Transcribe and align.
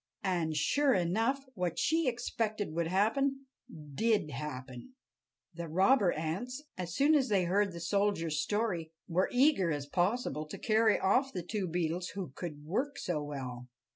And, 0.23 0.55
sure 0.57 0.95
enough, 0.95 1.45
what 1.53 1.77
she 1.77 2.07
expected 2.07 2.73
would 2.73 2.87
happen 2.87 3.45
did 3.93 4.31
happen. 4.31 4.95
The 5.53 5.67
robber 5.67 6.11
ants, 6.13 6.63
as 6.75 6.95
soon 6.95 7.13
as 7.13 7.29
they 7.29 7.43
heard 7.43 7.71
the 7.71 7.79
soldier's 7.79 8.41
story, 8.41 8.93
were 9.07 9.29
as 9.29 9.35
eager 9.35 9.69
as 9.71 9.85
possible 9.85 10.47
to 10.47 10.57
carry 10.57 10.99
off 10.99 11.31
the 11.33 11.43
two 11.43 11.67
Beetles 11.67 12.09
who 12.15 12.31
could 12.33 12.65
work 12.65 12.97
so 12.97 13.21
well. 13.23 13.69